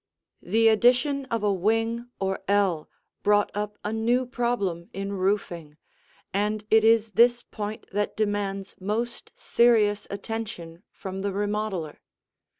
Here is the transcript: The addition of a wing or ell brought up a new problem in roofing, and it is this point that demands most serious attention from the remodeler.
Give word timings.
The 0.41 0.67
addition 0.67 1.25
of 1.25 1.43
a 1.43 1.53
wing 1.53 2.09
or 2.19 2.39
ell 2.47 2.89
brought 3.21 3.51
up 3.53 3.77
a 3.83 3.93
new 3.93 4.25
problem 4.25 4.89
in 4.93 5.13
roofing, 5.13 5.77
and 6.33 6.65
it 6.71 6.83
is 6.83 7.11
this 7.11 7.43
point 7.43 7.85
that 7.91 8.17
demands 8.17 8.73
most 8.79 9.31
serious 9.35 10.07
attention 10.09 10.81
from 10.91 11.21
the 11.21 11.31
remodeler. 11.31 11.97